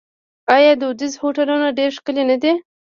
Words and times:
آیا 0.55 0.73
دودیز 0.81 1.13
هوټلونه 1.21 1.67
ډیر 1.79 1.89
ښکلي 1.97 2.23
نه 2.31 2.37
دي؟ 2.41 2.53